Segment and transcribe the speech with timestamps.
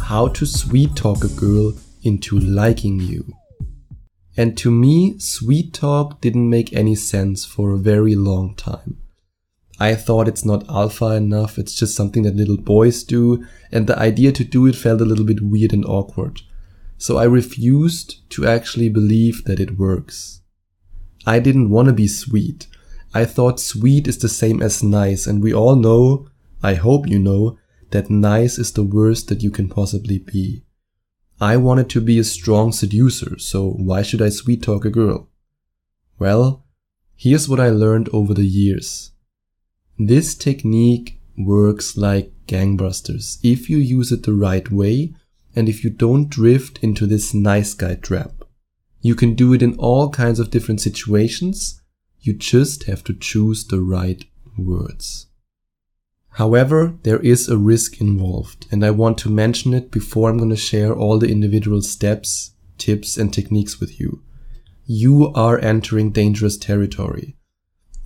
[0.00, 3.32] how to sweet talk a girl into liking you.
[4.36, 8.98] And to me, sweet talk didn't make any sense for a very long time.
[9.78, 13.98] I thought it's not alpha enough, it's just something that little boys do, and the
[13.98, 16.42] idea to do it felt a little bit weird and awkward.
[16.96, 20.42] So I refused to actually believe that it works.
[21.26, 22.66] I didn't want to be sweet.
[23.12, 26.28] I thought sweet is the same as nice, and we all know,
[26.62, 27.58] I hope you know,
[27.94, 30.64] that nice is the worst that you can possibly be.
[31.40, 35.28] I wanted to be a strong seducer, so why should I sweet talk a girl?
[36.18, 36.64] Well,
[37.14, 39.12] here's what I learned over the years.
[39.96, 45.14] This technique works like gangbusters if you use it the right way
[45.54, 48.42] and if you don't drift into this nice guy trap.
[49.02, 51.80] You can do it in all kinds of different situations.
[52.18, 54.24] You just have to choose the right
[54.58, 55.28] words.
[56.34, 60.50] However, there is a risk involved, and I want to mention it before I'm going
[60.50, 64.20] to share all the individual steps, tips, and techniques with you.
[64.84, 67.36] You are entering dangerous territory.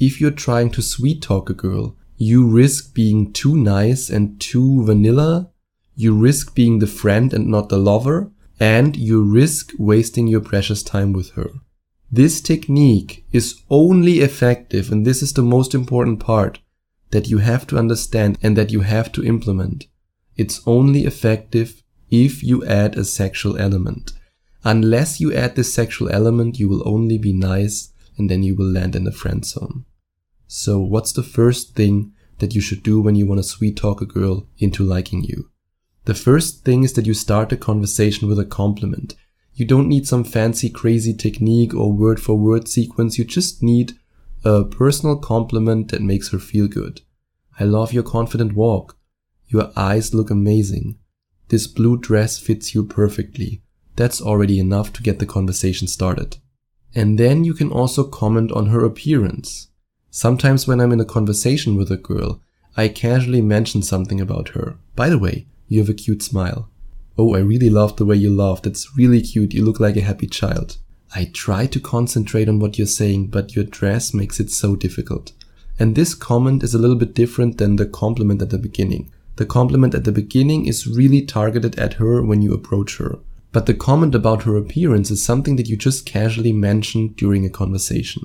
[0.00, 4.82] If you're trying to sweet talk a girl, you risk being too nice and too
[4.84, 5.50] vanilla,
[5.94, 10.82] you risk being the friend and not the lover, and you risk wasting your precious
[10.82, 11.50] time with her.
[12.10, 16.60] This technique is only effective, and this is the most important part,
[17.14, 19.86] that you have to understand and that you have to implement.
[20.36, 24.12] It's only effective if you add a sexual element.
[24.64, 28.66] Unless you add this sexual element, you will only be nice and then you will
[28.66, 29.84] land in the friend zone.
[30.48, 34.00] So what's the first thing that you should do when you want to sweet talk
[34.00, 35.50] a girl into liking you?
[36.06, 39.14] The first thing is that you start a conversation with a compliment.
[39.54, 43.18] You don't need some fancy crazy technique or word for word sequence.
[43.18, 43.92] You just need
[44.44, 47.02] a personal compliment that makes her feel good.
[47.58, 48.96] I love your confident walk.
[49.48, 50.98] Your eyes look amazing.
[51.48, 53.62] This blue dress fits you perfectly.
[53.96, 56.38] That's already enough to get the conversation started.
[56.94, 59.68] And then you can also comment on her appearance.
[60.10, 62.40] Sometimes when I'm in a conversation with a girl,
[62.76, 64.76] I casually mention something about her.
[64.96, 66.70] By the way, you have a cute smile.
[67.16, 68.62] Oh, I really love the way you laugh.
[68.62, 69.54] That's really cute.
[69.54, 70.78] You look like a happy child.
[71.14, 75.32] I try to concentrate on what you're saying, but your dress makes it so difficult.
[75.78, 79.10] And this comment is a little bit different than the compliment at the beginning.
[79.36, 83.18] The compliment at the beginning is really targeted at her when you approach her.
[83.50, 87.50] But the comment about her appearance is something that you just casually mention during a
[87.50, 88.22] conversation.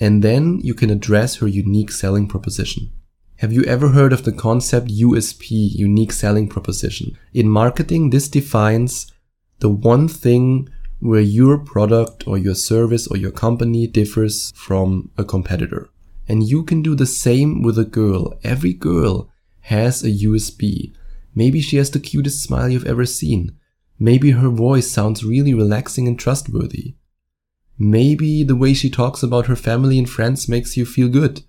[0.00, 2.90] And then you can address her unique selling proposition.
[3.36, 7.16] Have you ever heard of the concept USP, unique selling proposition?
[7.32, 9.12] In marketing, this defines
[9.60, 10.68] the one thing
[11.00, 15.88] where your product or your service or your company differs from a competitor.
[16.28, 18.38] And you can do the same with a girl.
[18.44, 19.30] Every girl
[19.62, 20.94] has a USP.
[21.34, 23.56] Maybe she has the cutest smile you've ever seen.
[23.98, 26.94] Maybe her voice sounds really relaxing and trustworthy.
[27.78, 31.42] Maybe the way she talks about her family and friends makes you feel good.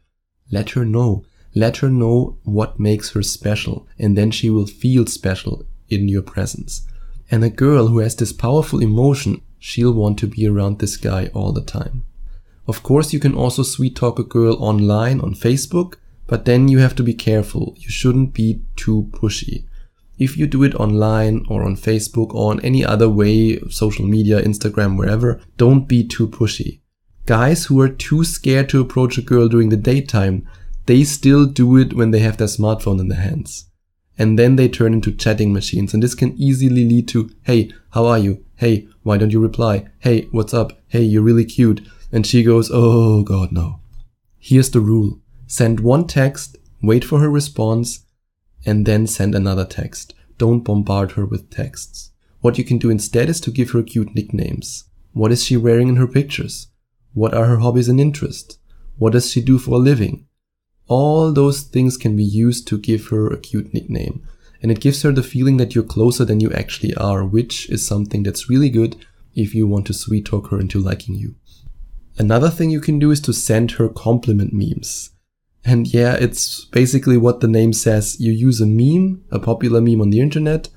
[0.51, 1.25] Let her know.
[1.56, 6.22] Let her know what makes her special, and then she will feel special in your
[6.22, 6.88] presence.
[7.31, 11.28] And a girl who has this powerful emotion, she'll want to be around this guy
[11.34, 12.06] all the time.
[12.69, 15.96] Of course, you can also sweet talk a girl online on Facebook,
[16.28, 17.74] but then you have to be careful.
[17.80, 19.66] You shouldn't be too pushy.
[20.19, 24.40] If you do it online or on Facebook or on any other way, social media,
[24.44, 26.81] Instagram, wherever, don't be too pushy.
[27.25, 30.47] Guys who are too scared to approach a girl during the daytime,
[30.85, 33.66] they still do it when they have their smartphone in their hands
[34.19, 35.94] and then they turn into chatting machines.
[35.94, 38.46] And this can easily lead to, hey, how are you?
[38.58, 39.88] Hey, why don't you reply?
[39.99, 40.73] Hey, what's up?
[40.90, 41.82] Hey, you're really cute.
[42.11, 43.82] And she goes, oh god, no.
[44.40, 45.20] Here's the rule.
[45.47, 48.06] Send one text, wait for her response,
[48.66, 50.14] and then send another text.
[50.38, 52.11] Don't bombard her with texts.
[52.41, 54.85] What you can do instead is to give her cute nicknames.
[55.11, 56.67] What is she wearing in her pictures?
[57.14, 58.58] What are her hobbies and interests?
[58.97, 60.26] What does she do for a living?
[60.88, 64.26] All those things can be used to give her a cute nickname.
[64.62, 67.85] And it gives her the feeling that you're closer than you actually are, which is
[67.85, 68.96] something that's really good
[69.34, 71.35] if you want to sweet talk her into liking you.
[72.19, 75.11] Another thing you can do is to send her compliment memes.
[75.63, 78.19] And yeah, it's basically what the name says.
[78.19, 80.69] You use a meme, a popular meme on the internet,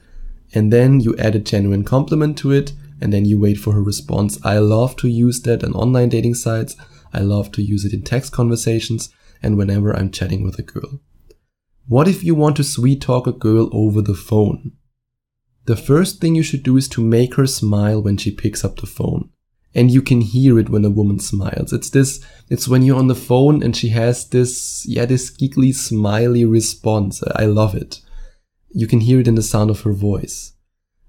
[0.55, 3.83] And then you add a genuine compliment to it, and then you wait for her
[3.83, 4.39] response.
[4.45, 6.77] I love to use that on online dating sites.
[7.13, 9.09] I love to use it in text conversations
[9.43, 11.01] and whenever I'm chatting with a girl.
[11.89, 14.73] What if you want to sweet talk a girl over the phone?
[15.65, 18.77] The first thing you should do is to make her smile when she picks up
[18.77, 19.31] the phone.
[19.75, 21.73] And you can hear it when a woman smiles.
[21.73, 25.73] It's this, it's when you're on the phone and she has this, yeah, this giggly,
[25.73, 27.23] smiley response.
[27.37, 28.01] I love it.
[28.71, 30.53] You can hear it in the sound of her voice.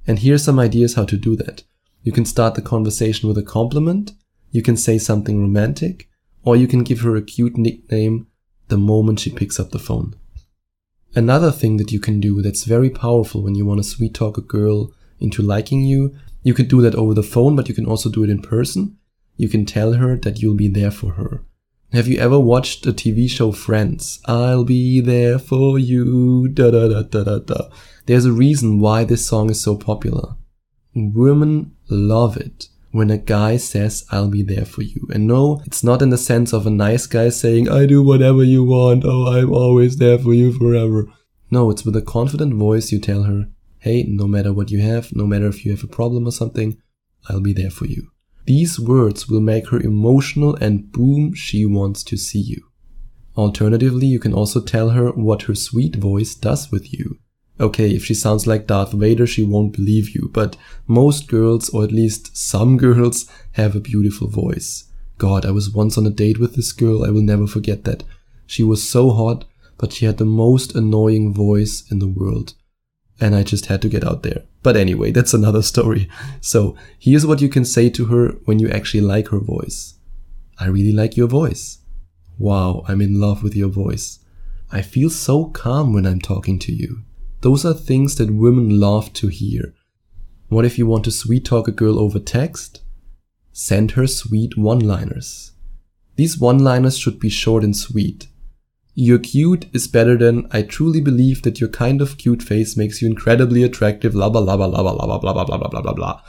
[0.07, 1.63] And here's some ideas how to do that.
[2.03, 4.13] You can start the conversation with a compliment.
[4.51, 6.09] You can say something romantic
[6.43, 8.27] or you can give her a cute nickname
[8.67, 10.15] the moment she picks up the phone.
[11.15, 14.37] Another thing that you can do that's very powerful when you want to sweet talk
[14.37, 17.85] a girl into liking you, you can do that over the phone, but you can
[17.85, 18.97] also do it in person.
[19.37, 21.43] You can tell her that you'll be there for her.
[21.93, 24.19] Have you ever watched a TV show Friends?
[24.25, 26.47] I'll be there for you.
[26.47, 27.69] Da da da da da da.
[28.05, 30.35] There's a reason why this song is so popular.
[30.95, 35.07] Women love it when a guy says, I'll be there for you.
[35.13, 38.43] And no, it's not in the sense of a nice guy saying, I do whatever
[38.43, 39.03] you want.
[39.05, 41.07] Oh, I'm always there for you forever.
[41.49, 43.49] No, it's with a confident voice you tell her,
[43.83, 46.81] hey, no matter what you have, no matter if you have a problem or something,
[47.27, 48.07] I'll be there for you.
[48.45, 52.61] These words will make her emotional and boom, she wants to see you.
[53.35, 57.17] Alternatively, you can also tell her what her sweet voice does with you.
[57.59, 60.55] Okay, if she sounds like Darth Vader, she won't believe you, but
[60.87, 64.85] most girls, or at least some girls, have a beautiful voice.
[65.17, 68.05] God, I was once on a date with this girl, I will never forget that.
[68.45, 69.43] She was so hot,
[69.77, 72.53] but she had the most annoying voice in the world.
[73.19, 74.43] And I just had to get out there.
[74.63, 76.09] But anyway, that's another story.
[76.41, 79.95] So, here's what you can say to her when you actually like her voice.
[80.59, 81.79] I really like your voice.
[82.37, 84.19] Wow, I'm in love with your voice.
[84.71, 87.03] I feel so calm when I'm talking to you.
[87.41, 89.73] Those are things that women love to hear.
[90.47, 92.81] What if you want to sweet talk a girl over text?
[93.51, 95.51] Send her sweet one-liners.
[96.15, 98.27] These one-liners should be short and sweet.
[98.95, 103.01] You're cute is better than I truly believe that your kind of cute face makes
[103.01, 105.93] you incredibly attractive, blah blah blah blah blah blah blah blah blah blah blah blah
[105.93, 106.21] blah.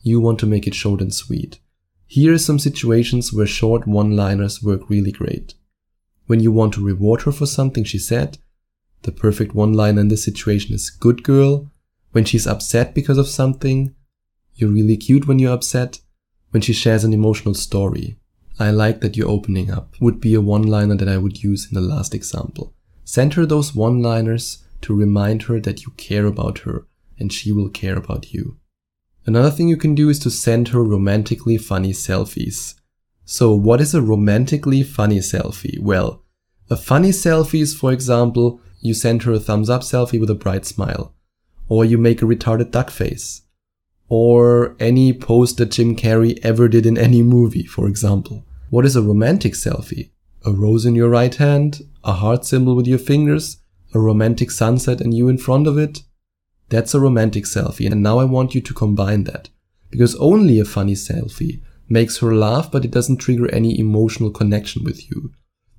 [0.00, 1.60] You want to make it short and sweet.
[2.06, 5.54] Here are some situations where short one-liners work really great.
[6.26, 8.38] When you want to reward her for something she said,
[9.02, 11.70] the perfect one liner in this situation is good girl.
[12.10, 13.94] When she's upset because of something,
[14.54, 16.00] you're really cute when you're upset.
[16.50, 18.18] When she shares an emotional story,
[18.62, 21.68] I like that you're opening up, would be a one liner that I would use
[21.68, 22.72] in the last example.
[23.04, 26.86] Send her those one liners to remind her that you care about her
[27.18, 28.58] and she will care about you.
[29.26, 32.74] Another thing you can do is to send her romantically funny selfies.
[33.24, 35.78] So what is a romantically funny selfie?
[35.80, 36.22] Well,
[36.68, 40.34] a funny selfie is, for example, you send her a thumbs up selfie with a
[40.34, 41.14] bright smile,
[41.68, 43.42] or you make a retarded duck face,
[44.08, 48.44] or any pose that Jim Carrey ever did in any movie, for example.
[48.72, 50.12] What is a romantic selfie?
[50.46, 53.58] A rose in your right hand, a heart symbol with your fingers,
[53.92, 56.04] a romantic sunset and you in front of it?
[56.70, 59.50] That's a romantic selfie, and now I want you to combine that.
[59.90, 61.60] Because only a funny selfie
[61.90, 65.32] makes her laugh, but it doesn't trigger any emotional connection with you.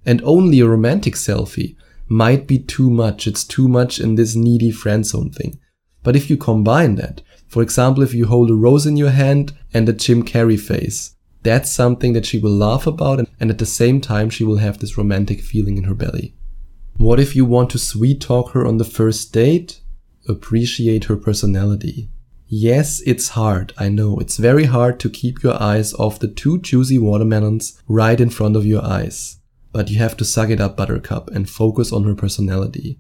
[0.05, 1.75] And only a romantic selfie
[2.07, 3.25] might be too much.
[3.25, 5.59] It's too much in this needy friend zone thing.
[6.03, 9.51] But if you combine that, for example, if you hold a rose in your hand
[9.73, 13.65] and a Jim Carrey face, that's something that she will laugh about and at the
[13.65, 16.35] same time she will have this romantic feeling in her belly.
[16.97, 19.81] What if you want to sweet talk her on the first date?
[20.27, 22.09] Appreciate her personality.
[22.47, 23.73] Yes, it's hard.
[23.77, 24.19] I know.
[24.19, 28.55] It's very hard to keep your eyes off the two juicy watermelons right in front
[28.55, 29.39] of your eyes
[29.73, 32.99] but you have to suck it up, Buttercup, and focus on her personality.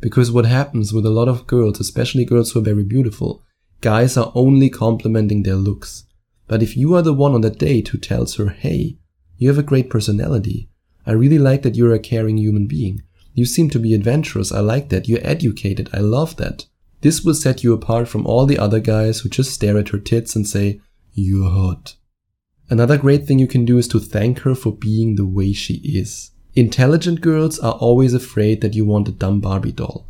[0.00, 3.44] Because what happens with a lot of girls, especially girls who are very beautiful,
[3.82, 6.04] guys are only complimenting their looks.
[6.48, 8.96] But if you are the one on that date who tells her, hey,
[9.36, 10.68] you have a great personality.
[11.06, 13.02] I really like that you're a caring human being.
[13.34, 14.50] You seem to be adventurous.
[14.50, 15.08] I like that.
[15.08, 15.88] You're educated.
[15.92, 16.66] I love that.
[17.02, 19.98] This will set you apart from all the other guys who just stare at her
[19.98, 20.80] tits and say,
[21.12, 21.94] you're hot.
[22.70, 25.74] Another great thing you can do is to thank her for being the way she
[25.84, 26.32] is.
[26.54, 30.08] Intelligent girls are always afraid that you want a dumb Barbie doll.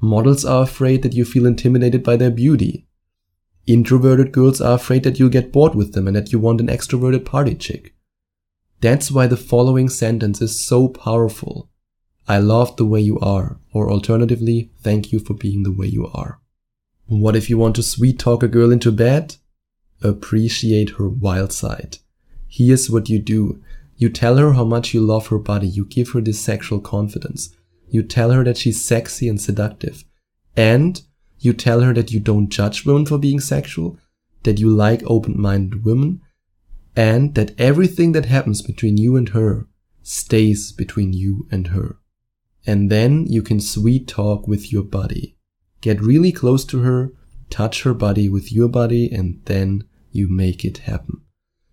[0.00, 2.86] Models are afraid that you feel intimidated by their beauty.
[3.66, 6.66] Introverted girls are afraid that you'll get bored with them and that you want an
[6.66, 7.94] extroverted party chick.
[8.80, 11.70] That's why the following sentence is so powerful.
[12.26, 16.08] I love the way you are, or alternatively, thank you for being the way you
[16.08, 16.40] are.
[17.06, 19.36] What if you want to sweet talk a girl into bed?
[20.02, 21.98] appreciate her wild side.
[22.48, 23.62] Here's what you do.
[23.96, 25.68] You tell her how much you love her body.
[25.68, 27.54] You give her this sexual confidence.
[27.88, 30.04] You tell her that she's sexy and seductive.
[30.56, 31.02] And
[31.42, 33.98] You tell her that you don't judge women for being sexual,
[34.44, 36.20] that you like open-minded women,
[36.94, 39.66] and that everything that happens between you and her
[40.02, 41.98] stays between you and her.
[42.64, 45.36] And then you can sweet talk with your body.
[45.80, 47.12] Get really close to her,
[47.50, 49.82] touch her body with your body, and then
[50.12, 51.22] you make it happen.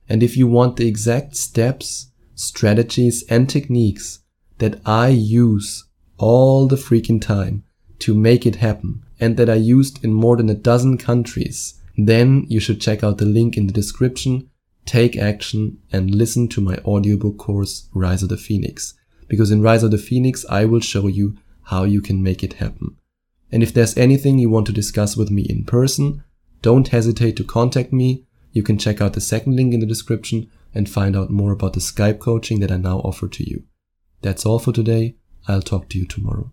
[0.08, 4.22] And if you want the exact steps, strategies, and techniques
[4.58, 5.86] that I use
[6.18, 7.66] all the freaking time
[8.00, 12.46] to make it happen, and that are used in more than a dozen countries, then
[12.48, 14.50] you should check out the link in the description,
[14.86, 18.94] take action, and listen to my audiobook course, Rise of the Phoenix.
[19.28, 22.54] Because in Rise of the Phoenix, I will show you how you can make it
[22.54, 22.96] happen.
[23.52, 26.24] And if there's anything you want to discuss with me in person,
[26.62, 28.26] don't hesitate to contact me.
[28.52, 31.74] You can check out the second link in the description and find out more about
[31.74, 33.64] the Skype coaching that I now offer to you.
[34.22, 35.16] That's all for today.
[35.48, 36.52] I'll talk to you tomorrow.